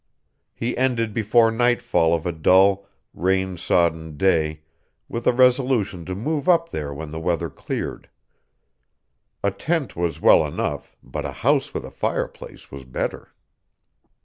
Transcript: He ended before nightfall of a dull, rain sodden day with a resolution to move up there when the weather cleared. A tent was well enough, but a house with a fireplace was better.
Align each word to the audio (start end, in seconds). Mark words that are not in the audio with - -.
He 0.55 0.75
ended 0.79 1.13
before 1.13 1.51
nightfall 1.51 2.15
of 2.15 2.25
a 2.25 2.31
dull, 2.31 2.87
rain 3.13 3.55
sodden 3.55 4.17
day 4.17 4.61
with 5.07 5.27
a 5.27 5.31
resolution 5.31 6.05
to 6.05 6.15
move 6.15 6.49
up 6.49 6.69
there 6.69 6.91
when 6.91 7.11
the 7.11 7.19
weather 7.19 7.51
cleared. 7.51 8.09
A 9.43 9.51
tent 9.51 9.95
was 9.95 10.19
well 10.19 10.43
enough, 10.47 10.97
but 11.03 11.23
a 11.23 11.31
house 11.45 11.71
with 11.71 11.85
a 11.85 11.91
fireplace 11.91 12.71
was 12.71 12.83
better. 12.83 13.31